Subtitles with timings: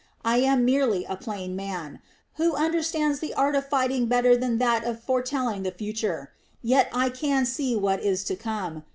[0.25, 1.99] I am merely a plain man,
[2.37, 6.31] who understands the art of fighting better than that of foretelling the future.
[6.63, 8.83] Yet I can see what is to come.